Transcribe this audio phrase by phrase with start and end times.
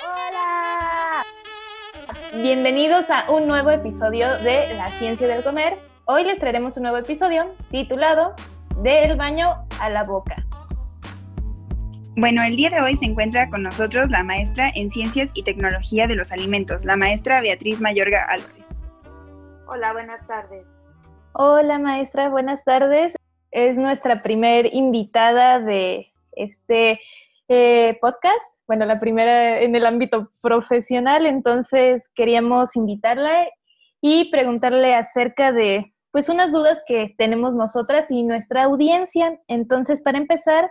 [0.00, 1.24] Hola.
[2.34, 5.78] Bienvenidos a un nuevo episodio de La Ciencia del Comer.
[6.04, 8.34] Hoy les traeremos un nuevo episodio titulado
[8.82, 10.36] Del baño a la boca.
[12.16, 16.06] Bueno, el día de hoy se encuentra con nosotros la maestra en Ciencias y Tecnología
[16.06, 18.80] de los Alimentos, la maestra Beatriz Mayorga Álvarez.
[19.66, 20.68] Hola, buenas tardes.
[21.32, 23.16] Hola maestra, buenas tardes.
[23.50, 27.00] Es nuestra primer invitada de este
[27.48, 33.46] eh, podcast, bueno, la primera en el ámbito profesional, entonces queríamos invitarla
[34.00, 39.40] y preguntarle acerca de pues unas dudas que tenemos nosotras y nuestra audiencia.
[39.48, 40.70] Entonces, para empezar,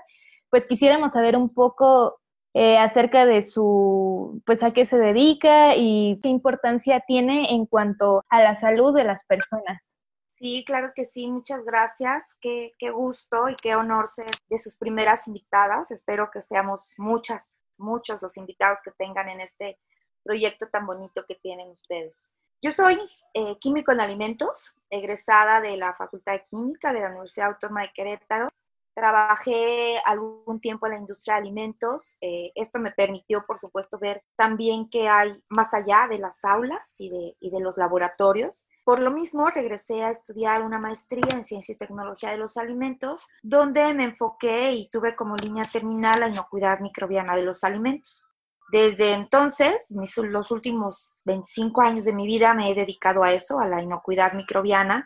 [0.49, 2.17] pues quisiéramos saber un poco
[2.53, 8.23] eh, acerca de su, pues a qué se dedica y qué importancia tiene en cuanto
[8.29, 9.97] a la salud de las personas.
[10.43, 12.35] Sí, claro que sí, muchas gracias.
[12.41, 15.89] Qué, gusto y qué honor ser de sus primeras invitadas.
[15.89, 19.79] Espero que seamos muchas, muchos los invitados que tengan en este
[20.21, 22.33] proyecto tan bonito que tienen ustedes.
[22.61, 22.99] Yo soy
[23.33, 27.93] eh, químico en alimentos, egresada de la Facultad de Química de la Universidad Autónoma de
[27.93, 28.49] Querétaro
[28.93, 32.17] Trabajé algún tiempo en la industria de alimentos.
[32.21, 36.95] Eh, esto me permitió, por supuesto, ver también qué hay más allá de las aulas
[36.99, 38.67] y de, los laboratorios.
[38.83, 43.27] Por lo mismo, regresé a estudiar una maestría en ciencia y tecnología de los alimentos,
[43.41, 48.27] donde me enfoqué y tuve como línea terminal la inocuidad microbiana de los alimentos.
[48.71, 53.67] Desde entonces, los últimos 25 años de mi vida me he dedicado a eso, a
[53.67, 55.05] la inocuidad microbiana,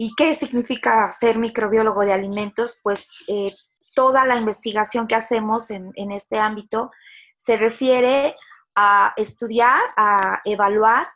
[0.00, 2.78] ¿Y qué significa ser microbiólogo de alimentos?
[2.84, 3.52] Pues eh,
[3.96, 6.92] toda la investigación que hacemos en, en este ámbito
[7.36, 8.36] se refiere
[8.76, 11.08] a estudiar, a evaluar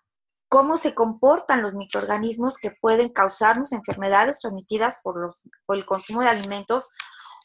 [0.49, 6.21] cómo se comportan los microorganismos que pueden causarnos enfermedades transmitidas por, los, por el consumo
[6.21, 6.91] de alimentos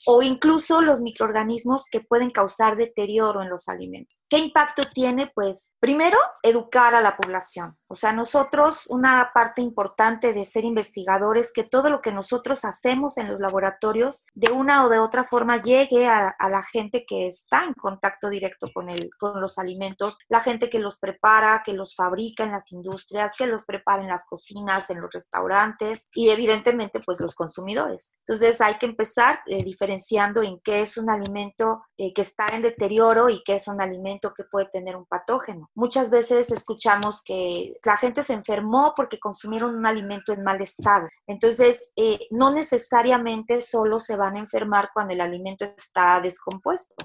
[0.07, 4.16] o incluso los microorganismos que pueden causar deterioro en los alimentos.
[4.29, 5.31] ¿Qué impacto tiene?
[5.33, 7.77] Pues primero, educar a la población.
[7.87, 13.17] O sea, nosotros, una parte importante de ser investigadores, que todo lo que nosotros hacemos
[13.17, 17.63] en los laboratorios, de una o de otra forma, llegue a, la gente que está
[17.63, 21.95] en contacto directo con, el, con los alimentos, la gente que los prepara, que los
[21.95, 26.99] fabrica en las industrias, que los prepara en las cocinas, en los restaurantes y evidentemente
[27.05, 28.15] pues los consumidores.
[28.25, 32.61] Entonces hay que empezar eh, diferenciando en qué es un alimento eh, que está en
[32.61, 35.69] deterioro y qué es un alimento que puede tener un patógeno.
[35.75, 41.07] Muchas veces escuchamos que la gente se enfermó porque consumieron un alimento en mal estado.
[41.25, 46.95] Entonces, eh, no necesariamente solo se van a enfermar cuando el alimento está descompuesto.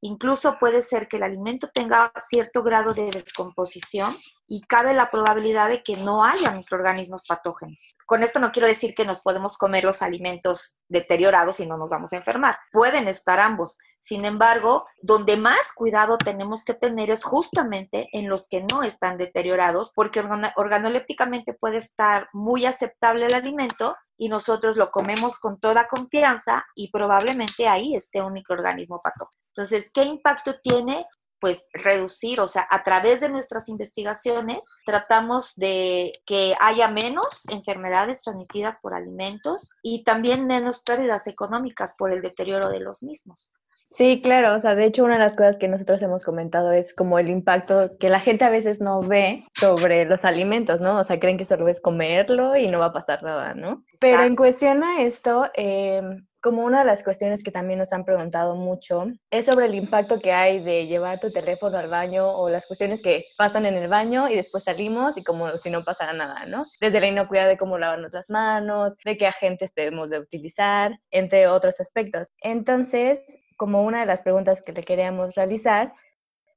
[0.00, 4.16] Incluso puede ser que el alimento tenga cierto grado de descomposición
[4.48, 7.94] y cabe la probabilidad de que no haya microorganismos patógenos.
[8.06, 11.90] Con esto no quiero decir que nos podemos comer los alimentos deteriorados y no nos
[11.90, 12.58] vamos a enfermar.
[12.72, 13.78] Pueden estar ambos.
[14.00, 19.18] Sin embargo, donde más cuidado tenemos que tener es justamente en los que no están
[19.18, 20.24] deteriorados, porque
[20.56, 26.90] organolépticamente puede estar muy aceptable el alimento y nosotros lo comemos con toda confianza y
[26.90, 29.40] probablemente ahí esté un microorganismo patógeno.
[29.54, 31.06] Entonces, ¿qué impacto tiene?
[31.40, 38.22] Pues reducir, o sea, a través de nuestras investigaciones tratamos de que haya menos enfermedades
[38.22, 43.54] transmitidas por alimentos y también menos pérdidas económicas por el deterioro de los mismos.
[43.90, 46.94] Sí, claro, o sea, de hecho una de las cosas que nosotros hemos comentado es
[46.94, 50.98] como el impacto que la gente a veces no ve sobre los alimentos, ¿no?
[50.98, 53.84] O sea, creen que solo es comerlo y no va a pasar nada, ¿no?
[53.98, 56.02] Pero en cuestión a esto, eh,
[56.40, 60.20] como una de las cuestiones que también nos han preguntado mucho es sobre el impacto
[60.20, 63.88] que hay de llevar tu teléfono al baño o las cuestiones que pasan en el
[63.88, 66.66] baño y después salimos y como si no pasara nada, ¿no?
[66.80, 71.48] Desde la inocuidad de cómo lavarnos las manos, de qué agentes debemos de utilizar, entre
[71.48, 72.28] otros aspectos.
[72.40, 73.20] Entonces,
[73.56, 75.92] como una de las preguntas que le queríamos realizar,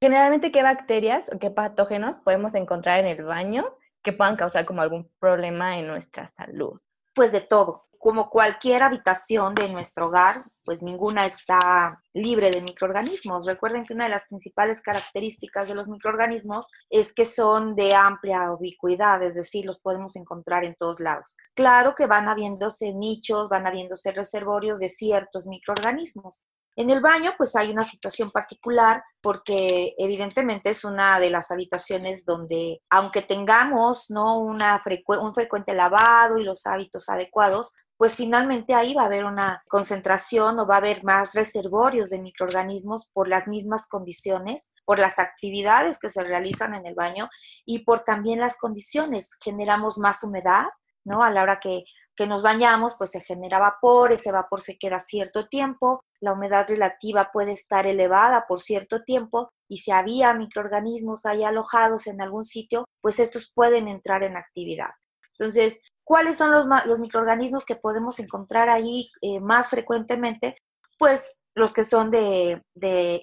[0.00, 4.82] generalmente qué bacterias o qué patógenos podemos encontrar en el baño que puedan causar como
[4.82, 6.80] algún problema en nuestra salud.
[7.14, 13.46] Pues de todo como cualquier habitación de nuestro hogar, pues ninguna está libre de microorganismos.
[13.46, 18.50] Recuerden que una de las principales características de los microorganismos es que son de amplia
[18.50, 21.36] ubicuidad, es decir, los podemos encontrar en todos lados.
[21.54, 26.44] Claro que van habiéndose nichos, van habiéndose reservorios de ciertos microorganismos.
[26.74, 32.24] En el baño, pues hay una situación particular porque evidentemente es una de las habitaciones
[32.24, 34.38] donde, aunque tengamos ¿no?
[34.38, 39.62] una un frecuente lavado y los hábitos adecuados, pues finalmente ahí va a haber una
[39.68, 45.20] concentración o va a haber más reservorios de microorganismos por las mismas condiciones, por las
[45.20, 47.28] actividades que se realizan en el baño
[47.64, 49.38] y por también las condiciones.
[49.40, 50.64] Generamos más humedad,
[51.04, 51.22] ¿no?
[51.22, 51.84] A la hora que
[52.16, 56.66] que nos bañamos, pues se genera vapor, ese vapor se queda cierto tiempo, la humedad
[56.68, 62.42] relativa puede estar elevada por cierto tiempo y si había microorganismos ahí alojados en algún
[62.42, 64.90] sitio, pues estos pueden entrar en actividad.
[65.38, 65.80] Entonces,
[66.12, 70.58] ¿cuáles son los, microorganismos que podemos encontrar ahí eh, más frecuentemente?
[70.98, 72.62] Pues los que son de,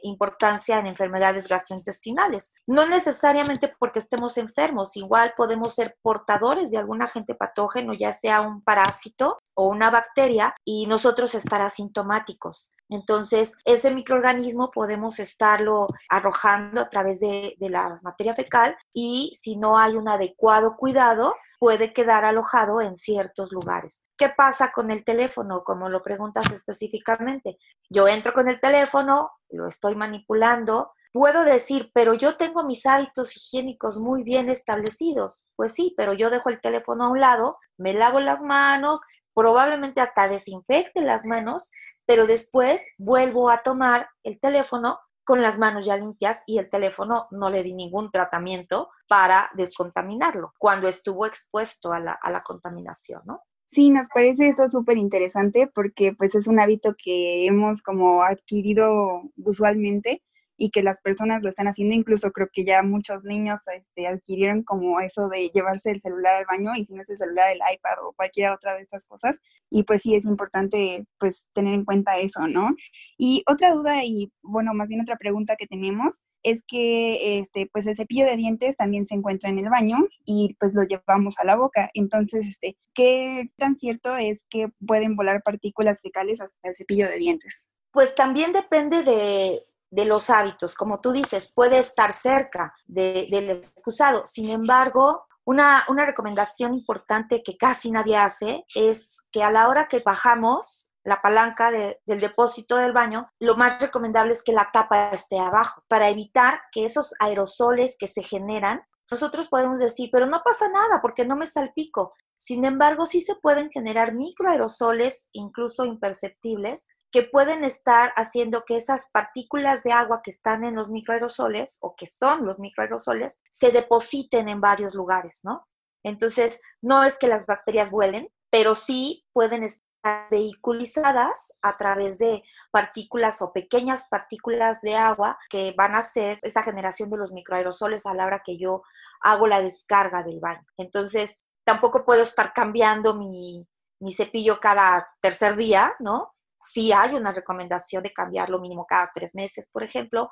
[0.02, 2.56] importancia en enfermedades gastrointestinales.
[2.66, 8.42] No necesariamente porque estemos enfermos, igual podemos ser portadores de algún agente patógeno, ya sea
[8.42, 12.72] un parásito o una bacteria, y nosotros estar asintomáticos.
[12.88, 19.58] Entonces, ese microorganismo podemos estarlo arrojando a través de, de la materia fecal y si
[19.58, 24.06] no hay un adecuado cuidado, puede quedar alojado en ciertos lugares.
[24.18, 25.64] ¿Qué pasa con el teléfono?
[25.66, 27.58] Como lo preguntas específicamente.
[27.90, 33.36] Yo entro con el teléfono, lo estoy manipulando, puedo decir, pero yo tengo mis hábitos
[33.36, 35.48] higiénicos muy bien establecidos.
[35.56, 39.02] Pues sí, pero yo dejo el teléfono a un lado, me lavo las manos,
[39.40, 41.72] probablemente hasta desinfecte las manos,
[42.06, 47.28] pero después vuelvo a tomar el teléfono con las manos ya limpias y el teléfono
[47.32, 53.44] no le di ningún tratamiento para descontaminarlo cuando estuvo expuesto a la, contaminación, ¿no?
[53.66, 59.22] Sí, nos parece eso súper interesante porque pues es un hábito que hemos como adquirido
[59.38, 60.22] usualmente
[60.60, 61.96] y que las personas lo están haciendo.
[61.96, 66.46] Incluso creo que ya muchos niños este, adquirieron como eso de llevarse el celular al
[66.46, 69.40] baño y si no es el celular, el iPad o cualquier otra de estas cosas.
[69.70, 72.76] Y pues sí es importante pues tener en cuenta eso, ¿no?
[73.18, 77.88] Y otra duda y bueno, más bien otra pregunta que tenemos es que este pues
[77.88, 81.46] el cepillo de dientes también se encuentra en el baño y pues lo llevamos a
[81.46, 81.90] la boca.
[81.94, 87.18] Entonces, este, ¿qué tan cierto es que pueden volar partículas fecales hasta el cepillo de
[87.18, 87.68] dientes?
[87.92, 90.76] Pues también depende de, de los hábitos.
[90.76, 94.26] Como tú dices, puede estar cerca del excusado.
[94.26, 99.88] Sin embargo, una, una, recomendación importante que casi nadie hace es que a la hora
[99.88, 105.10] que bajamos la palanca del depósito del baño, lo más recomendable es que la tapa
[105.10, 110.42] esté abajo para evitar que esos aerosoles que se generan, nosotros podemos decir, pero no
[110.46, 112.14] pasa nada porque no me salpico.
[112.38, 119.10] Sin embargo, sí se pueden generar microaerosoles, incluso imperceptibles, que pueden estar haciendo que esas
[119.12, 124.50] partículas de agua que están en los microaerosoles o que son los microaerosoles se depositen
[124.50, 125.68] en varios lugares, ¿no?
[126.04, 129.84] Entonces, no es que las bacterias vuelen, pero sí pueden estar
[130.32, 136.64] vehiculizadas a través de partículas o pequeñas partículas de agua que van a hacer esa
[136.64, 138.84] generación de los microaerosoles a la hora que yo
[139.22, 140.66] hago la descarga del baño.
[140.78, 143.68] Entonces, tampoco puedo estar cambiando mi,
[144.00, 146.34] mi cepillo cada tercer día, ¿no?
[146.60, 150.30] Sí hay una recomendación de cambiarlo mínimo cada tres meses, por ejemplo.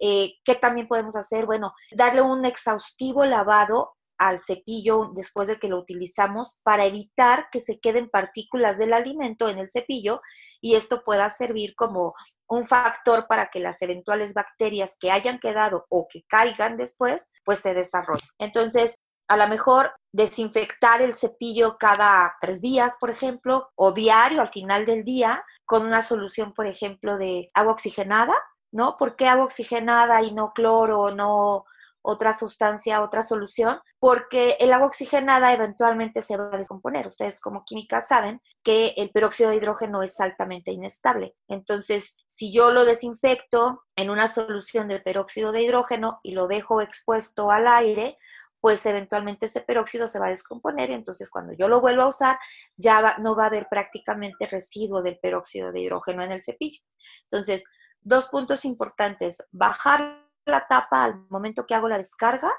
[0.00, 1.46] Eh, ¿Qué también podemos hacer?
[1.46, 7.60] Bueno, darle un exhaustivo lavado al cepillo después de que lo utilizamos para evitar que
[7.60, 10.20] se queden partículas del alimento en el cepillo
[10.60, 12.14] y esto pueda servir como
[12.48, 17.60] un factor para que las eventuales bacterias que hayan quedado o que caigan después, pues
[17.60, 18.28] se desarrollen.
[18.38, 18.96] Entonces,
[19.28, 24.86] a lo mejor desinfectar el cepillo cada tres días, por ejemplo, o diario al final
[24.86, 28.34] del día, con una solución, por ejemplo, de agua oxigenada,
[28.72, 28.96] ¿no?
[28.96, 31.64] ¿Por qué agua oxigenada y no cloro no
[32.00, 33.80] otra sustancia, otra solución?
[33.98, 37.06] Porque el agua oxigenada eventualmente se va a descomponer.
[37.06, 41.34] Ustedes como químicas saben que el peróxido de hidrógeno es altamente inestable.
[41.48, 46.80] Entonces, si yo lo desinfecto en una solución de peróxido de hidrógeno y lo dejo
[46.80, 48.16] expuesto al aire,
[48.60, 52.08] pues eventualmente ese peróxido se va a descomponer y entonces cuando yo lo vuelvo a
[52.08, 52.38] usar
[52.76, 56.82] ya no va a haber prácticamente residuo del peróxido de hidrógeno en el cepillo.
[57.22, 57.64] Entonces,
[58.00, 62.52] dos puntos importantes, bajar la tapa al momento que hago la descarga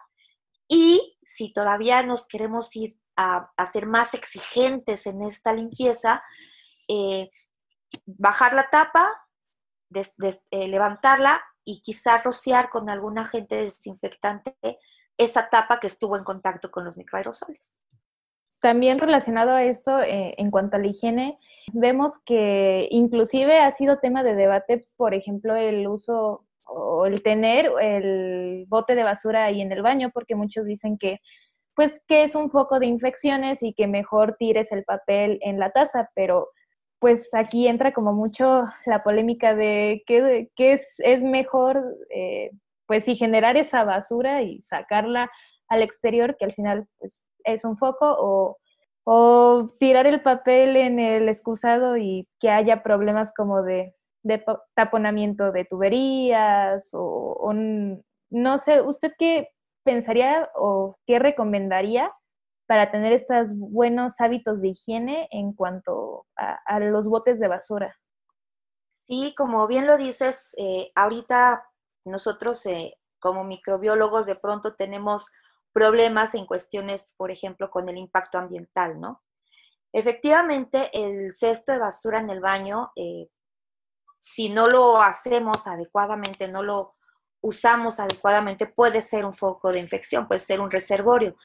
[0.68, 6.24] y si todavía nos queremos ir a, ser más exigentes en esta limpieza,
[6.88, 7.30] eh,
[8.06, 9.28] bajar la tapa,
[9.94, 14.56] eh, levantarla y quizá rociar con algún agente desinfectante
[15.20, 17.84] esa tapa que estuvo en contacto con los microaerosoles.
[18.60, 21.38] También relacionado a esto, eh, en cuanto a la higiene,
[21.72, 27.72] vemos que inclusive ha sido tema de debate, por ejemplo, el uso o el tener
[27.82, 31.20] el bote de basura ahí en el baño, porque muchos dicen que
[31.76, 35.72] pues que es un foco de infecciones y que mejor tires el papel en la
[35.72, 36.50] taza, pero
[37.00, 42.52] pues aquí entra como mucho la polémica de qué, es, mejor eh,
[42.90, 45.30] pues sí, generar esa basura y sacarla
[45.68, 48.58] al exterior, que al final pues, es un foco,
[49.06, 53.94] o, tirar el papel en el excusado y que haya problemas como de,
[54.76, 57.54] taponamiento de tuberías, o,
[58.32, 59.50] no sé, ¿usted qué
[59.84, 62.12] pensaría o qué recomendaría
[62.66, 67.96] para tener estos buenos hábitos de higiene en cuanto a, los botes de basura.
[68.92, 71.69] Sí, como bien lo dices, eh, ahorita
[72.10, 75.32] nosotros eh, como microbiólogos de pronto tenemos
[75.72, 79.22] problemas en cuestiones, por ejemplo, con el impacto ambiental, ¿no?
[79.92, 83.28] Efectivamente, el cesto de basura en el baño, eh,
[84.20, 86.96] si no lo hacemos adecuadamente, no lo
[87.42, 91.36] usamos adecuadamente, puede ser un foco de infección, puede ser un reservorio.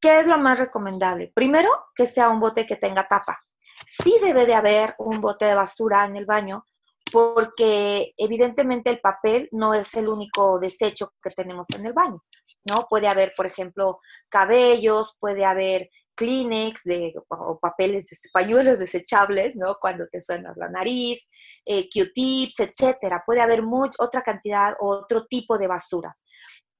[0.00, 1.30] ¿Qué es lo más recomendable?
[1.34, 3.44] Primero, que sea un bote que tenga tapa.
[3.86, 6.64] Sí debe de haber un bote de basura en el baño,
[7.12, 12.24] porque evidentemente el papel no es el único desecho que tenemos en el baño,
[12.68, 12.86] ¿no?
[12.88, 14.00] Puede haber, por ejemplo,
[14.30, 19.76] cabellos, puede haber Kleenex de, o papeles, pañuelos desechables, ¿no?
[19.80, 21.28] Cuando te suena la nariz,
[21.64, 23.22] eh, Q-tips, etcétera.
[23.24, 23.62] Puede haber
[23.98, 26.24] otra cantidad, otro tipo de basuras.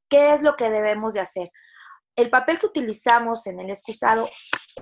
[0.08, 1.50] ¿Qué es lo que debemos de hacer?
[2.14, 4.28] El papel que utilizamos en el excusado,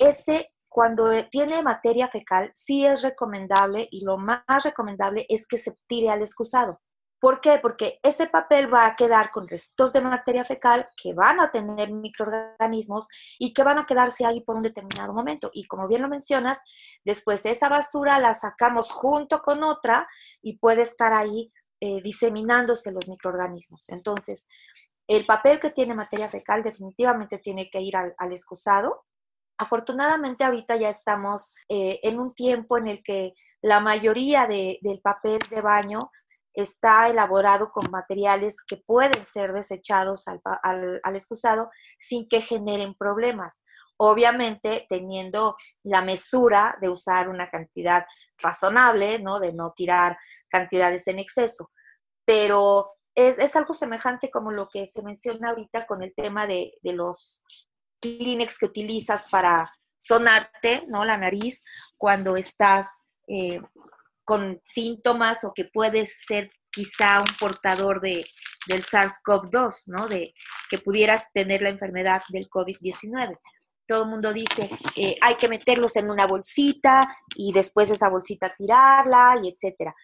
[0.01, 5.77] ese cuando tiene materia fecal, sí es recomendable y lo más recomendable es que se
[5.89, 6.81] tire al excusado.
[7.21, 7.59] ¿Por qué?
[7.61, 11.93] Porque ese papel va a quedar con restos de materia fecal que van a tener
[11.93, 13.09] microorganismos
[13.39, 15.51] y que van a quedarse ahí por un determinado momento.
[15.53, 16.63] Y como bien lo mencionas,
[17.05, 20.09] después esa basura la sacamos junto con otra
[20.41, 23.89] y puede estar ahí eh, diseminándose los microorganismos.
[23.89, 24.47] Entonces,
[25.09, 29.05] el papel que tiene materia fecal definitivamente tiene que ir al, al excusado
[29.61, 35.39] Afortunadamente ahorita ya estamos eh, en un tiempo en el que la mayoría del papel
[35.51, 36.11] de baño
[36.55, 40.41] está elaborado con materiales que pueden ser desechados al,
[41.03, 43.63] al, excusado sin que generen problemas.
[43.99, 48.07] Obviamente teniendo la mesura de usar una cantidad
[48.39, 49.41] razonable, ¿no?
[49.41, 50.17] De no tirar
[50.49, 51.71] cantidades en exceso.
[52.25, 56.73] Pero es, es algo semejante como lo que se menciona ahorita con el tema de,
[56.81, 57.45] de los
[58.01, 61.05] Kleenex que utilizas para sonarte, ¿no?
[61.05, 61.63] La nariz
[61.97, 63.61] cuando estás eh,
[64.25, 68.25] con síntomas o que puedes ser quizá un portador de,
[68.67, 70.09] del SARS-CoV-2, ¿no?
[70.09, 70.33] De
[70.69, 73.37] que pudieras tener la enfermedad del COVID-19.
[73.87, 78.55] Todo el mundo dice, eh, hay que meterlos en una bolsita y después esa bolsita
[78.57, 79.95] tirarla y etcétera.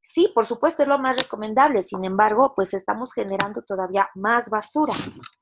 [0.00, 4.92] Sí, por supuesto es lo más recomendable, sin embargo, pues estamos generando todavía más basura.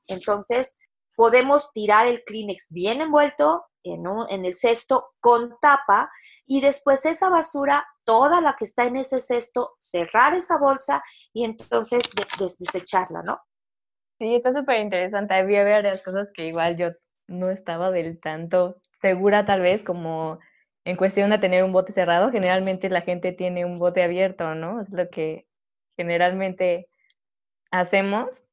[0.07, 0.77] Entonces,
[1.15, 6.11] podemos tirar el Kleenex bien envuelto en, en el cesto con tapa
[6.45, 11.45] y después esa basura, toda la que está en ese cesto, cerrar esa bolsa y
[11.45, 12.03] entonces
[12.59, 13.39] desecharla, ¿no?
[14.19, 15.33] Sí, está súper interesante.
[15.33, 16.89] Había varias cosas que igual yo
[17.27, 20.39] no estaba del tanto segura tal vez como
[20.85, 22.31] en cuestión de tener un bote cerrado.
[22.31, 24.81] Generalmente la gente tiene un bote abierto, ¿no?
[24.81, 25.47] Es lo que
[25.97, 26.89] generalmente
[27.71, 28.43] hacemos.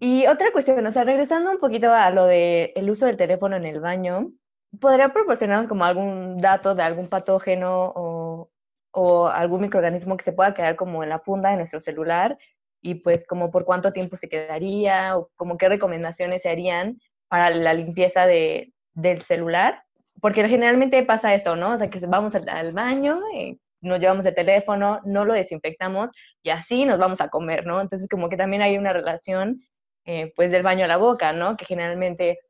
[0.00, 3.56] Y otra cuestión, o sea, regresando un poquito a lo del el uso del teléfono
[3.56, 4.32] en el baño,
[4.80, 8.50] ¿podría proporcionarnos como algún dato de algún patógeno o,
[8.92, 12.38] o, algún microorganismo que se pueda quedar como en la funda de nuestro celular?
[12.82, 17.50] Y pues como por cuánto tiempo se quedaría o como qué recomendaciones se harían para
[17.50, 19.84] la limpieza de, del celular.
[20.20, 21.72] Porque generalmente pasa esto, ¿no?
[21.74, 26.10] O sea, que vamos al, baño, y nos llevamos el teléfono, no lo desinfectamos
[26.42, 27.80] y así nos vamos a comer, ¿no?
[27.80, 29.62] Entonces como que también hay una relación
[30.04, 31.56] eh, pues del baño a la boca, ¿no?
[31.56, 32.40] Que generalmente,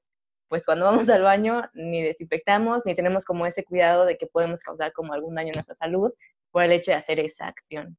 [0.49, 4.62] pues cuando vamos al baño ni desinfectamos, ni tenemos como ese cuidado de que podemos
[4.62, 6.12] causar como algún daño a nuestra salud
[6.50, 7.99] por el hecho de hacer esa acción.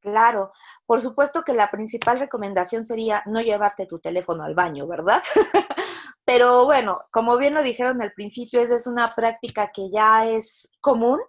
[0.00, 0.52] Claro,
[0.86, 5.22] por supuesto que la principal recomendación sería no llevarte tu teléfono al baño, ¿verdad?
[6.24, 10.70] Pero bueno, como bien lo dijeron al principio, esa es una práctica que ya es
[10.80, 11.20] común,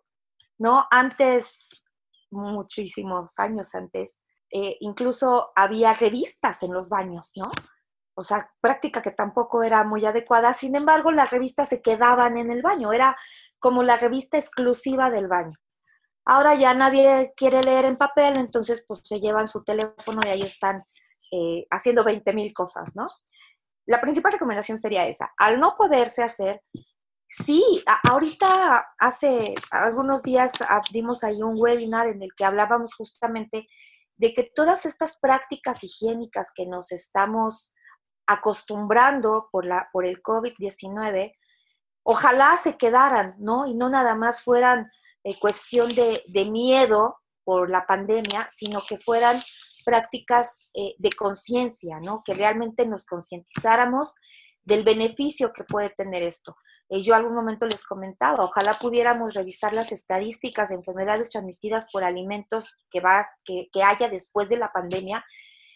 [0.57, 0.85] ¿no?
[0.91, 1.83] Antes,
[2.29, 7.51] muchísimos años antes, eh, incluso había revistas en los baños, ¿no?
[8.15, 10.53] O sea, práctica que tampoco era muy adecuada.
[10.53, 13.15] Sin embargo, las revistas se quedaban en el baño, era
[13.59, 15.57] como la revista exclusiva del baño.
[16.25, 20.41] Ahora ya nadie quiere leer en papel, entonces pues se llevan su teléfono y ahí
[20.41, 20.83] están
[21.31, 23.07] eh, haciendo 20 mil cosas, ¿no?
[23.85, 25.31] La principal recomendación sería esa.
[25.37, 26.61] Al no poderse hacer,
[27.27, 33.67] sí, ahorita hace algunos días abrimos ahí un webinar en el que hablábamos justamente
[34.19, 37.73] de que todas estas prácticas higiénicas que nos estamos
[38.27, 41.33] acostumbrando por, la, por el COVID-19,
[42.03, 43.65] ojalá se quedaran, ¿no?
[43.65, 44.91] Y no nada más fueran
[45.23, 46.21] eh, cuestión de,
[46.51, 49.41] miedo por la pandemia, sino que fueran
[49.85, 52.21] prácticas eh, de conciencia, ¿no?
[52.23, 54.15] Que realmente nos concientizáramos
[54.63, 56.57] del beneficio que puede tener esto.
[56.89, 62.03] Eh, yo algún momento les comentaba, ojalá pudiéramos revisar las estadísticas de enfermedades transmitidas por
[62.03, 65.23] alimentos que, va, que, haya después de la pandemia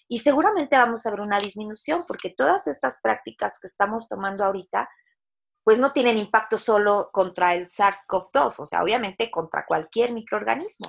[0.08, 4.90] y seguramente vamos a ver una disminución porque todas estas prácticas que estamos tomando ahorita,
[5.64, 10.88] pues no tienen impacto solo contra el SARS-CoV-2, o sea, obviamente contra cualquier microorganismo.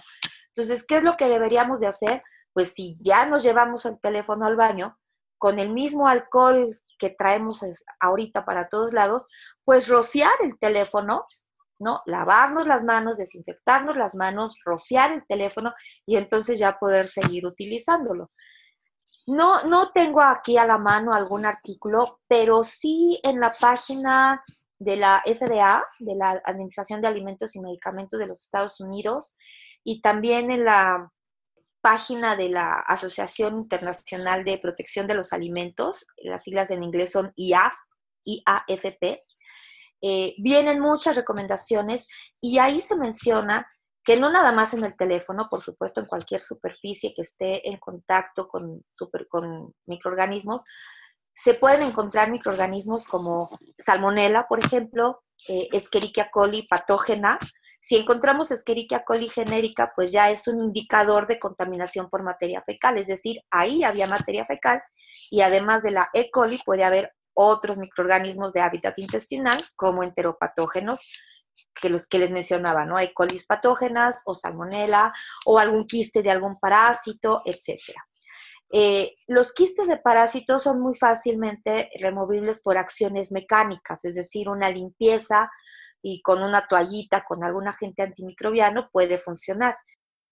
[0.48, 2.22] Entonces, ¿qué es lo que deberíamos de hacer?
[2.52, 4.98] Pues si ya nos llevamos el teléfono al baño,
[5.38, 7.60] con el mismo alcohol que traemos
[8.00, 9.28] ahorita para todos lados,
[9.62, 11.26] pues rociar el teléfono,
[11.78, 12.00] ¿no?
[12.06, 15.74] Lavarnos las manos, desinfectarnos las manos, rociar el teléfono
[16.06, 18.30] y entonces ya poder seguir utilizándolo.
[19.26, 24.42] No, no tengo aquí a la mano algún artículo, pero sí en la página
[24.78, 29.36] de la FDA, de la Administración de Alimentos y Medicamentos de los Estados Unidos,
[29.82, 31.10] y también en la
[31.84, 37.30] página de la Asociación Internacional de Protección de los Alimentos, las siglas en inglés son
[37.36, 37.74] IAF,
[38.24, 39.20] IAFP,
[40.00, 42.08] eh, vienen muchas recomendaciones
[42.40, 43.66] y ahí se menciona
[44.02, 47.76] que no nada más en el teléfono, por supuesto en cualquier superficie que esté en
[47.76, 48.82] contacto con,
[49.84, 50.64] microorganismos,
[51.34, 57.38] se pueden encontrar microorganismos como salmonella, por ejemplo, eh, Escherichia coli patógena.
[57.86, 62.96] Si encontramos Escherichia coli genérica, pues ya es un indicador de contaminación por materia fecal,
[62.96, 64.82] es decir, ahí había materia fecal
[65.30, 66.30] y además de la E.
[66.30, 71.20] coli puede haber otros microorganismos de hábitat intestinal como enteropatógenos
[71.78, 72.98] que los que les mencionaba, ¿no?
[72.98, 73.12] E.
[73.12, 75.12] coli patógenas o salmonela
[75.44, 78.02] o algún quiste de algún parásito, etcétera.
[78.72, 84.70] Eh, los quistes de parásitos son muy fácilmente removibles por acciones mecánicas, es decir, una
[84.70, 85.50] limpieza
[86.06, 89.74] y con una toallita, con algún agente antimicrobiano puede funcionar.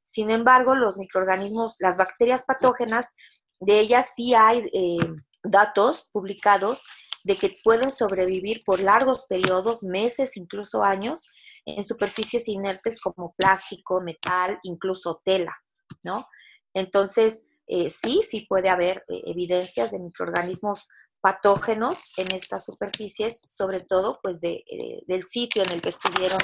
[0.05, 3.15] Sin embargo, los microorganismos, las bacterias patógenas,
[3.59, 4.99] de ellas sí hay eh,
[5.43, 6.85] datos publicados
[7.25, 11.31] de que pueden sobrevivir por largos periodos, meses, incluso años,
[11.65, 15.57] en superficies inertes como plástico, metal, incluso tela,
[16.03, 16.27] ¿no?
[16.75, 20.91] Entonces, eh, sí, sí puede haber eh, evidencias de microorganismos
[21.23, 26.41] patógenos en estas superficies, sobre todo pues de, eh, del sitio en el que estuvieron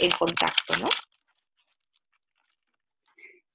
[0.00, 0.88] en contacto, ¿no?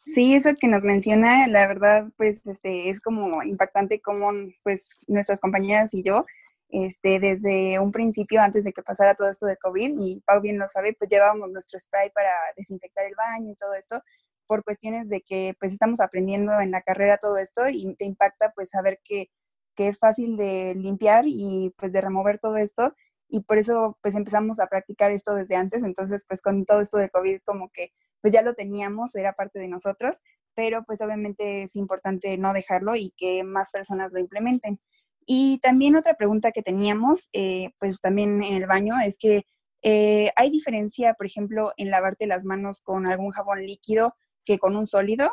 [0.01, 4.31] Sí, eso que nos menciona, la verdad, pues este, es como impactante como
[4.63, 6.25] pues nuestras compañeras y yo
[6.69, 10.57] este, desde un principio, antes de que pasara todo esto de COVID, y Pau bien
[10.57, 14.01] lo sabe, pues llevábamos nuestro spray para desinfectar el baño y todo esto,
[14.47, 18.51] por cuestiones de que pues estamos aprendiendo en la carrera todo esto y te impacta
[18.55, 19.29] pues saber que,
[19.75, 22.93] que es fácil de limpiar y pues de remover todo esto
[23.27, 26.97] y por eso pues empezamos a practicar esto desde antes, entonces pues con todo esto
[26.97, 30.21] de COVID como que pues ya lo teníamos, era parte de nosotros,
[30.55, 34.79] pero pues obviamente es importante no dejarlo y que más personas lo implementen.
[35.27, 39.45] Y también otra pregunta que teníamos, eh, pues también en el baño, es que
[39.83, 44.75] eh, ¿hay diferencia, por ejemplo, en lavarte las manos con algún jabón líquido que con
[44.75, 45.31] un sólido?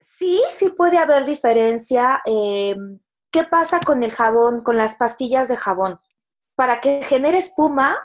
[0.00, 2.20] Sí, sí puede haber diferencia.
[2.26, 2.76] Eh,
[3.30, 5.98] ¿Qué pasa con el jabón, con las pastillas de jabón?
[6.54, 7.98] Para que genere espuma,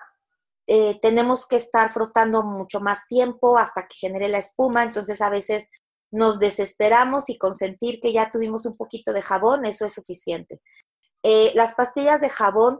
[1.02, 5.70] tenemos que estar frotando mucho más tiempo hasta que genere la espuma, entonces a veces
[6.12, 10.62] nos desesperamos y con sentir que ya tuvimos un poquito de jabón, eso es suficiente.
[11.24, 12.80] Eh, las pastillas de jabón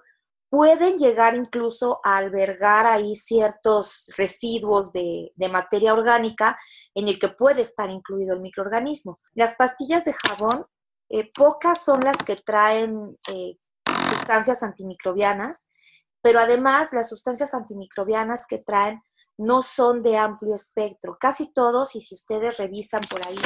[0.50, 6.60] pueden llegar incluso a albergar ahí ciertos residuos de, materia orgánica
[6.94, 9.20] en el que puede estar incluido el microorganismo.
[9.34, 10.68] Las pastillas de jabón,
[11.14, 13.56] eh, pocas son las que traen eh,
[14.10, 15.70] sustancias antimicrobianas,
[16.24, 19.00] pero además las sustancias antimicrobianas que traen
[19.38, 21.16] no son de amplio espectro.
[21.20, 23.38] Casi todos, y si ustedes revisan por ahí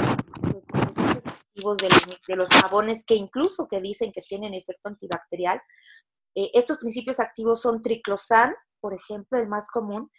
[1.55, 5.59] los de los, de los jabones que incluso que dicen que tienen efecto antibacterial,
[6.35, 10.09] eh, estos principios activos son triclosan, por ejemplo, el más común,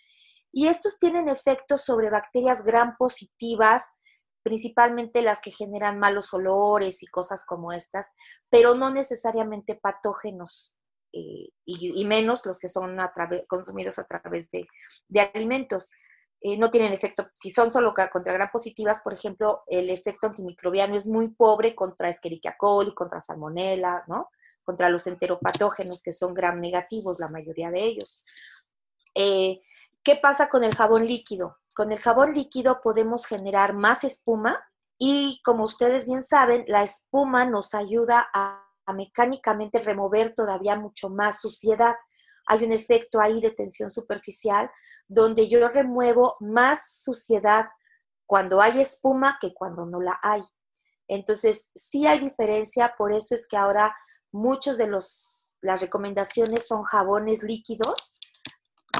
[0.52, 3.94] y estos tienen efectos sobre bacterias gran positivas,
[4.42, 8.10] principalmente las que generan malos olores y cosas como estas,
[8.50, 10.74] pero no necesariamente patógenos.
[11.12, 12.96] Eh, y, menos los que son
[13.46, 14.66] consumidos a través de,
[15.34, 15.90] alimentos.
[16.40, 20.96] Eh, no tienen efecto, si son solo contra gran positivas, por ejemplo, el efecto antimicrobiano
[20.96, 24.30] es muy pobre contra Escherichia coli, contra Salmonella, ¿no?
[24.62, 28.24] Contra los enteropatógenos que son gram negativos, la mayoría de ellos.
[29.14, 29.60] Eh,
[30.02, 31.58] ¿Qué pasa con el jabón líquido?
[31.74, 34.58] Con el jabón líquido podemos generar más espuma
[34.98, 41.40] y como ustedes bien saben, la espuma nos ayuda a mecánicamente remover todavía mucho más
[41.40, 41.94] suciedad.
[42.46, 44.70] Hay un efecto ahí de tensión superficial
[45.06, 47.66] donde yo remuevo más suciedad
[48.26, 50.42] cuando hay espuma que cuando no la hay.
[51.06, 53.94] Entonces, sí hay diferencia, por eso es que ahora
[54.32, 58.18] muchos de los las recomendaciones son jabones líquidos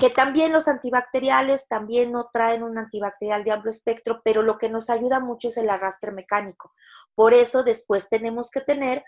[0.01, 4.69] que también los antibacteriales también no traen un antibacterial de amplio espectro, pero lo que
[4.69, 6.73] nos ayuda mucho es el arrastre mecánico.
[7.15, 9.03] Por eso después tenemos que tener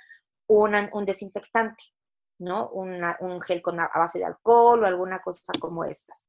[0.46, 1.84] un desinfectante,
[2.38, 2.68] ¿no?
[2.70, 6.26] un gel con, a base de alcohol o alguna cosa como estas.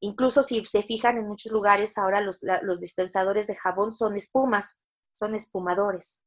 [0.00, 4.82] Incluso si se fijan en muchos lugares ahora los, los dispensadores de jabón son espumas,
[5.12, 6.24] son espumadores.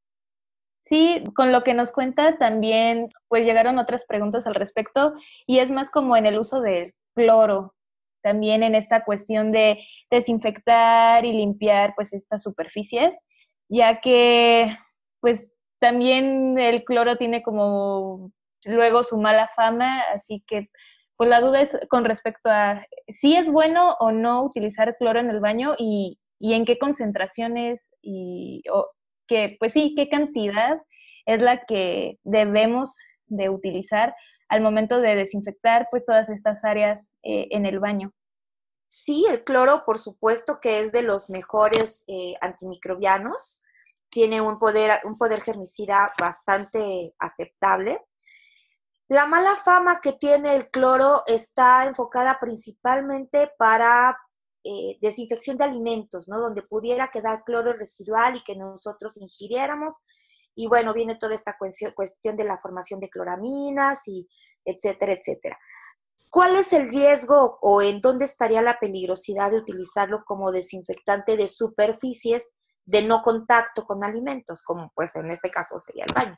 [0.81, 5.13] Sí, con lo que nos cuenta también, pues llegaron otras preguntas al respecto
[5.45, 7.76] y es más como en el uso del cloro,
[8.21, 13.19] también en esta cuestión de desinfectar y limpiar pues estas superficies,
[13.69, 14.76] ya que
[15.19, 18.32] pues también el cloro tiene como
[18.65, 20.69] luego su mala fama, así que
[21.17, 25.30] pues la duda es con respecto a si es bueno o no utilizar cloro en
[25.30, 28.63] el baño y, y en qué concentraciones y
[29.28, 30.82] que, pues sí, qué cantidad
[31.26, 32.97] es la que debemos
[33.28, 34.13] de utilizar
[34.51, 38.13] al momento de desinfectar pues todas estas áreas eh, en el baño.
[38.89, 43.63] Sí, el cloro, por supuesto que es de los mejores eh, antimicrobianos.
[44.09, 48.05] Tiene un poder, un poder germicida bastante aceptable.
[49.07, 54.17] La mala fama que tiene el cloro está enfocada principalmente para
[54.65, 56.41] eh, desinfección de alimentos, ¿no?
[56.41, 59.95] Donde pudiera quedar cloro residual y que nosotros ingiriéramos.
[60.55, 64.27] Y bueno, viene toda esta cuestión, de la formación de cloraminas y
[64.65, 65.57] etcétera, etcétera.
[66.29, 71.47] ¿Cuál es el riesgo o en dónde estaría la peligrosidad de utilizarlo como desinfectante de
[71.47, 72.53] superficies
[72.85, 76.37] de no contacto con alimentos, como pues en este caso sería el baño?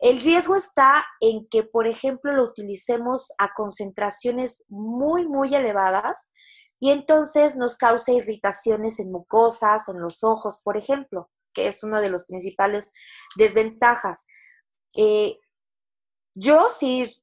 [0.00, 6.30] El riesgo está en que, por ejemplo, lo utilicemos a concentraciones muy, muy elevadas
[6.78, 12.00] y entonces nos causa irritaciones en mucosas, en los ojos, por ejemplo, que es una
[12.00, 12.92] de las principales
[13.36, 14.26] desventajas.
[14.96, 15.38] Eh,
[16.34, 17.22] yo sí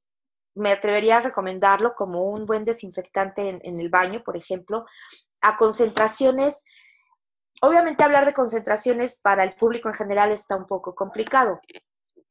[0.54, 4.86] me atrevería a recomendarlo como un buen desinfectante en, el baño, por ejemplo,
[5.42, 6.64] a concentraciones
[7.62, 11.62] Obviamente hablar de concentraciones para el público en general está un poco complicado,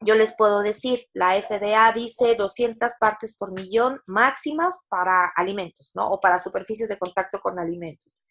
[0.00, 6.08] yo les puedo decir, la FDA dice 200 partes por millón máximas para alimentos, ¿no?
[6.10, 8.22] O para superficies de contacto con alimentos.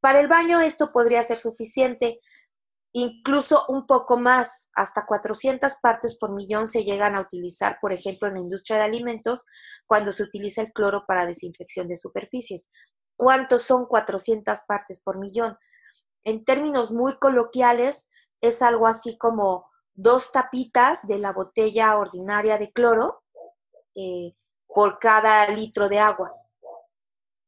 [0.00, 2.20] Para el baño esto podría ser suficiente,
[2.98, 8.26] incluso un poco más, hasta 400 partes por millón se llegan a utilizar, por ejemplo,
[8.26, 9.46] en la industria de alimentos,
[9.86, 12.70] cuando se utiliza el cloro para desinfección de superficies.
[13.14, 15.58] ¿Cuántos son 400 partes por millón?
[16.24, 18.08] En términos muy coloquiales,
[18.40, 23.22] es algo así como dos tapitas de la botella ordinaria de cloro
[23.94, 24.34] eh,
[24.66, 26.32] por cada litro de agua.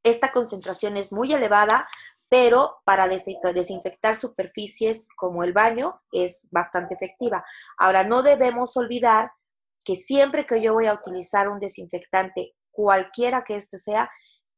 [0.02, 1.88] Esta concentración es muy elevada,
[2.28, 7.44] pero para desinfectar superficies como el baño es bastante efectiva.
[7.78, 9.30] Ahora, no debemos olvidar
[9.84, 14.10] que siempre que yo voy a utilizar un desinfectante, cualquiera que este sea,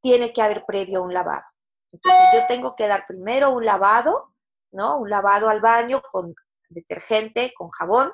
[0.03, 1.45] tiene que haber previo un lavado.
[1.93, 4.35] Entonces, yo tengo que dar primero un lavado,
[4.73, 4.99] ¿no?
[4.99, 6.35] Un lavado al baño con
[6.69, 8.13] detergente, con jabón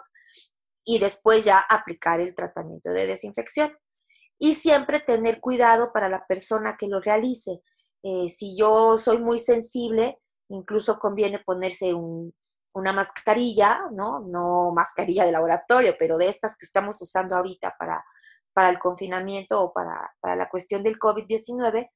[0.85, 3.75] y después ya aplicar el tratamiento de desinfección.
[4.39, 7.63] Y siempre tener cuidado para la persona que lo realice.
[8.09, 14.21] Eh, si yo soy muy sensible, incluso conviene ponerse una mascarilla, ¿no?
[14.21, 18.05] No mascarilla de laboratorio, pero de estas que estamos usando ahorita para,
[18.53, 21.91] para el confinamiento o para, la cuestión del COVID-19,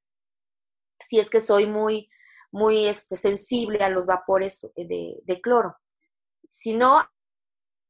[0.99, 2.09] si es que soy muy,
[2.51, 5.77] muy este, sensible a los vapores de, de cloro.
[6.49, 7.01] Si no,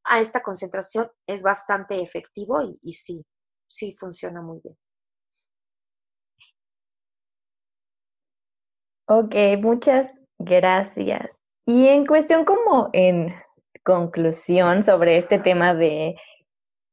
[0.05, 3.25] a esta concentración es bastante efectivo y, sí,
[3.67, 4.77] sí funciona muy bien.
[9.13, 11.37] Ok, muchas gracias.
[11.67, 13.35] Y en cuestión como en
[13.83, 16.15] conclusión sobre este tema de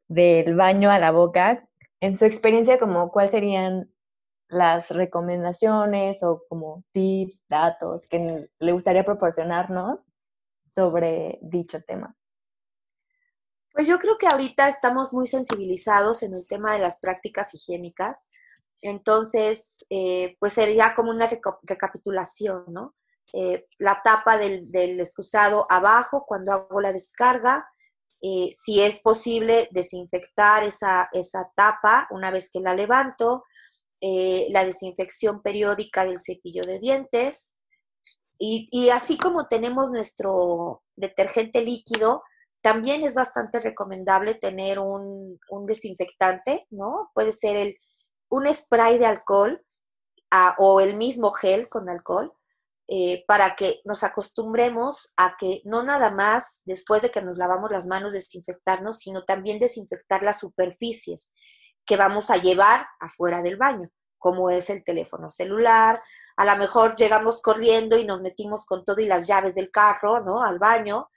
[0.07, 3.93] del baño a la boca, en su experiencia como cuáles serían
[4.47, 10.09] las recomendaciones o como tips, datos que le gustaría proporcionarnos
[10.65, 12.15] sobre dicho tema?
[13.73, 18.31] Pues yo creo que ahorita estamos muy sensibilizados en el tema de las prácticas higiénicas,
[18.81, 21.27] entonces eh, pues sería como una
[21.63, 22.91] recapitulación, ¿no?
[23.33, 27.67] Eh, la tapa del, excusado abajo cuando hago la descarga,
[28.21, 33.43] eh, si es posible desinfectar esa, esa, tapa una vez que la levanto,
[33.99, 37.57] la desinfección periódica del cepillo de dientes,
[38.39, 42.23] y, así como tenemos nuestro detergente líquido,
[42.61, 47.09] también es bastante recomendable tener un, desinfectante, ¿no?
[47.13, 47.77] Puede ser el,
[48.29, 49.63] un spray de alcohol
[50.57, 52.33] o el mismo gel con alcohol,
[52.89, 57.69] eh, para que nos acostumbremos a que no nada más después de que nos lavamos
[57.69, 61.33] las manos desinfectarnos, sino también desinfectar las superficies
[61.85, 63.89] que vamos a llevar afuera del baño.
[64.19, 66.01] como es el teléfono celular.
[66.37, 70.21] A lo mejor llegamos corriendo y nos metimos con todo y las llaves del carro,
[70.21, 70.43] ¿no?
[70.43, 71.07] Al baño.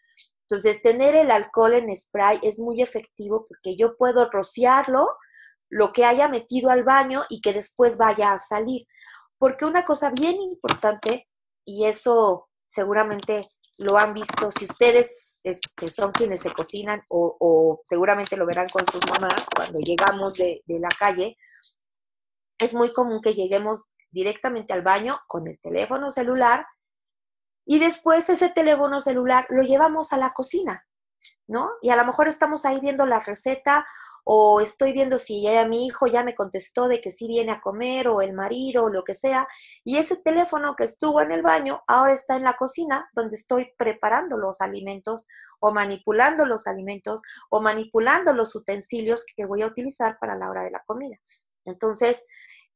[0.42, 5.08] Entonces, tener el alcohol en spray es muy efectivo porque yo puedo rociarlo,
[5.70, 8.86] lo que haya metido al baño y que después vaya a salir.
[9.38, 11.28] Porque una cosa bien importante,
[11.64, 18.36] y eso seguramente lo han visto, si ustedes este, son quienes se cocinan o, seguramente
[18.36, 21.38] lo verán con sus mamás cuando llegamos de, de la calle,
[22.58, 26.66] es muy común que lleguemos directamente al baño con el teléfono celular
[27.64, 30.84] y después ese teléfono celular lo llevamos a la cocina,
[31.46, 31.70] ¿no?
[31.82, 33.84] Y a lo mejor estamos ahí viendo la receta
[34.24, 37.60] o estoy viendo si ya mi hijo ya me contestó de que sí viene a
[37.60, 39.48] comer o el marido o lo que sea,
[39.84, 43.72] y ese teléfono que estuvo en el baño ahora está en la cocina donde estoy
[43.76, 45.26] preparando los alimentos
[45.58, 50.64] o manipulando los alimentos o manipulando los utensilios que voy a utilizar para la hora
[50.64, 51.16] de la comida.
[51.64, 52.26] Entonces,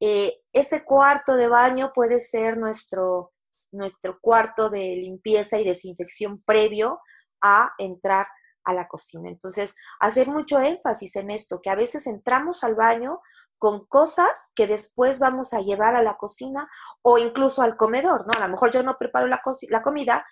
[0.00, 3.32] eh, ese cuarto de baño puede ser nuestro,
[3.72, 7.00] nuestro cuarto de limpieza y desinfección previo
[7.44, 8.26] a entrar
[8.64, 9.28] a la cocina.
[9.28, 13.20] Entonces, hacer mucho énfasis en esto, que a veces entramos al baño
[13.58, 16.68] con cosas que después vamos a llevar a la cocina
[17.02, 18.32] o incluso al comedor, ¿no?
[18.36, 20.26] A lo mejor yo no preparo la, la comida,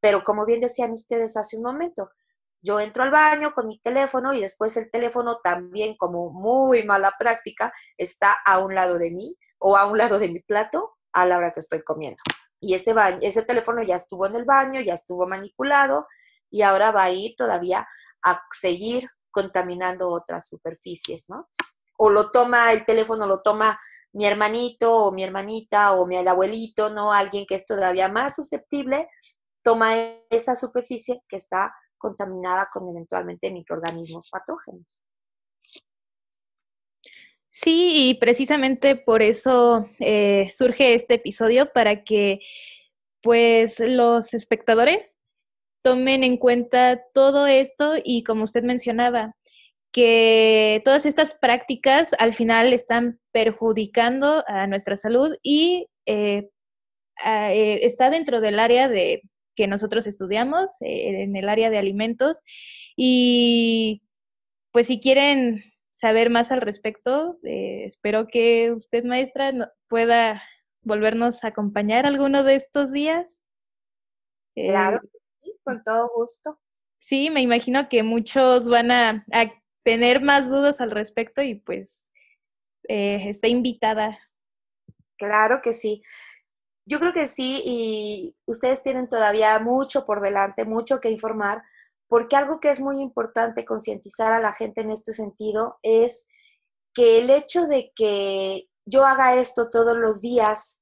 [0.00, 2.10] pero como bien decían ustedes hace un momento,
[2.62, 7.14] yo entro al baño con mi teléfono y después el teléfono también como muy mala
[7.18, 11.26] práctica está a un lado de mí o a un lado de mi plato a
[11.26, 12.22] la hora que estoy comiendo.
[12.60, 16.06] Y ese, baño, ese teléfono ya estuvo en el baño, ya estuvo manipulado
[16.50, 17.86] y ahora va a ir todavía
[18.24, 21.48] a seguir contaminando otras superficies, ¿no?
[21.98, 23.78] O lo toma, el teléfono lo toma
[24.12, 27.12] mi hermanito o mi hermanita o mi abuelito, ¿no?
[27.12, 29.06] Alguien que es todavía más susceptible,
[29.62, 29.94] toma
[30.30, 35.06] esa superficie que está contaminada con eventualmente microorganismos patógenos.
[37.50, 42.40] Sí, y precisamente por eso eh, surge este episodio para que
[43.22, 45.18] pues los espectadores
[45.86, 49.36] tomen en cuenta todo esto y como usted mencionaba,
[49.92, 56.48] que todas estas prácticas al final están perjudicando a nuestra salud y eh,
[57.24, 59.22] eh, está dentro del área de
[59.54, 62.42] que nosotros estudiamos eh, en el área de alimentos.
[62.96, 64.02] Y
[64.72, 70.42] pues si quieren saber más al respecto, espero que usted, maestra, pueda
[70.82, 73.40] volvernos a acompañar alguno de estos días.
[74.52, 75.00] Claro,
[75.66, 76.58] con todo gusto.
[76.98, 79.26] Sí, me imagino que muchos van a,
[79.84, 82.10] tener más dudas al respecto y pues
[82.88, 84.18] está invitada.
[85.16, 86.02] Claro que sí.
[86.84, 91.62] Yo creo que sí, y ustedes tienen todavía mucho por delante, mucho que informar,
[92.08, 96.26] porque algo que es muy importante concientizar a la gente en este sentido es
[96.92, 100.80] que el hecho de que yo haga esto todos los días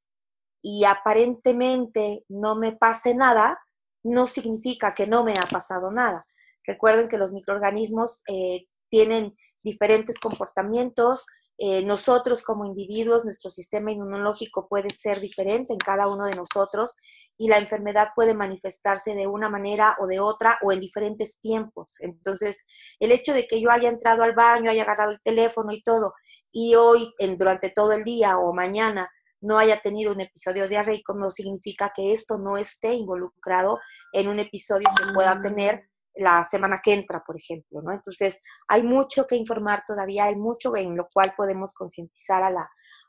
[0.63, 3.59] y aparentemente no me pase nada,
[4.05, 6.27] no significa que no me ha pasado nada.
[6.65, 14.67] Recuerden que los microorganismos eh, tienen diferentes comportamientos, eh, nosotros como individuos, nuestro sistema inmunológico
[14.69, 16.97] puede ser diferente en cada uno de nosotros
[17.39, 22.01] y la enfermedad puede manifestarse de una manera o de otra o en diferentes tiempos.
[22.01, 22.65] Entonces,
[22.99, 26.13] el hecho de que yo haya entrado al baño, haya agarrado el teléfono y todo,
[26.51, 29.09] y hoy, en, durante todo el día o mañana,
[29.45, 33.79] no haya tenido un episodio diarreico, no significa que esto no esté involucrado
[34.13, 37.93] en un episodio que pueda tener la semana que entra, por ejemplo, ¿no?
[37.93, 42.69] Entonces, hay mucho que informar todavía, hay mucho en lo cual podemos concientizar a, la,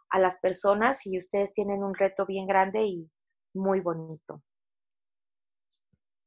[0.10, 3.10] a las personas y ustedes tienen un reto bien grande y
[3.54, 4.42] muy bonito.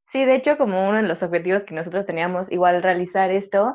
[0.07, 3.75] Sí, de hecho, como uno de los objetivos que nosotros teníamos, igual realizar esto,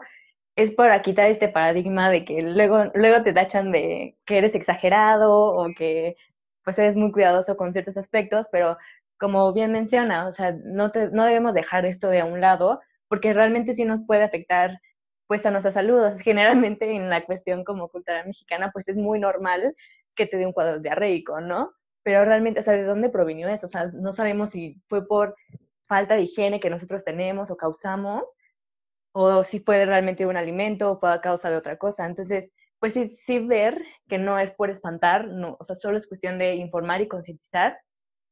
[0.55, 5.31] es para quitar este paradigma de que luego, luego te tachan de que eres exagerado
[5.55, 6.15] o que
[6.63, 8.77] pues eres muy cuidadoso con ciertos aspectos, pero
[9.19, 12.81] como bien menciona, o sea, no, te, no debemos dejar esto de a un lado
[13.07, 14.79] porque realmente sí nos puede afectar
[15.27, 16.01] pues a nuestra salud.
[16.23, 19.75] Generalmente en la cuestión como cultural mexicana pues es muy normal
[20.15, 21.71] que te dé un cuadro diarreico, ¿no?
[22.03, 23.65] Pero realmente, o sea, ¿de dónde provino eso?
[23.65, 25.35] O sea, no sabemos si fue por
[25.87, 28.35] falta de higiene que nosotros tenemos o causamos,
[29.13, 32.05] o si fue realmente un alimento o fue a causa de otra cosa.
[32.05, 36.07] Entonces, pues sí, sí ver que no es por espantar, no, o sea, solo es
[36.07, 37.79] cuestión de informar y concientizar.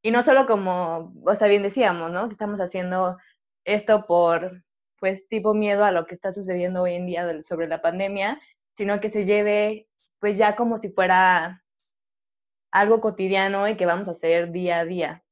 [0.04, 2.28] Y no solo como, o sea, bien decíamos, ¿no?
[2.28, 3.18] Que estamos haciendo
[3.66, 4.64] esto por
[5.00, 8.40] pues tipo miedo a lo que está sucediendo hoy en día sobre la pandemia,
[8.76, 9.88] sino que se lleve
[10.20, 11.64] pues ya como si fuera
[12.72, 15.24] algo cotidiano y que vamos a hacer día a día.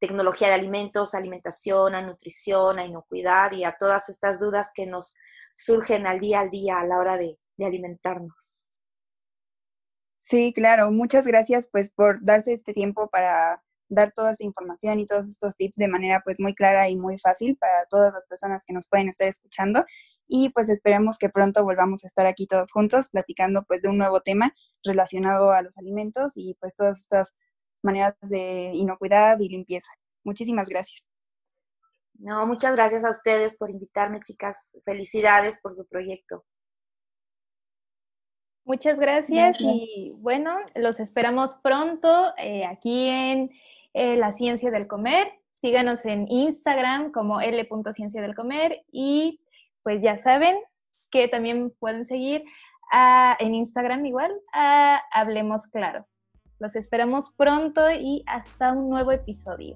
[0.00, 5.16] tecnología de alimentos, alimentación, a nutrición, a inocuidad y a todas estas dudas que nos
[5.54, 8.66] surgen al día al día a la hora de, alimentarnos.
[10.18, 10.90] Sí, claro.
[10.90, 15.56] Muchas gracias pues por darse este tiempo para dar toda esta información y todos estos
[15.56, 18.88] tips de manera pues muy clara y muy fácil para todas las personas que nos
[18.88, 19.84] pueden estar escuchando
[20.26, 23.98] y pues esperemos que pronto volvamos a estar aquí todos juntos platicando pues de un
[23.98, 27.34] nuevo tema relacionado a los alimentos y pues todas estas
[27.82, 29.90] maneras de inocuidad y limpieza.
[30.24, 31.10] Muchísimas gracias.
[32.14, 34.72] No, muchas gracias a ustedes por invitarme, chicas.
[34.84, 36.44] Felicidades por su proyecto.
[38.64, 43.50] Muchas gracias, y bueno, los esperamos pronto eh, aquí en
[43.94, 45.28] eh, la Ciencia del Comer.
[45.50, 49.40] Síganos en Instagram como L.Ciencia del Comer y
[49.82, 50.56] pues ya saben
[51.10, 52.44] que también pueden seguir
[53.38, 56.06] en Instagram igual a Hablemos Claro.
[56.58, 59.74] Los esperamos pronto y hasta un nuevo episodio.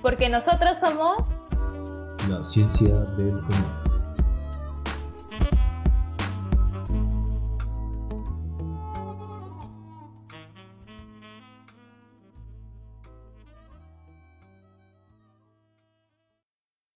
[0.00, 1.16] Porque nosotros somos
[2.28, 3.81] la ciencia del comer.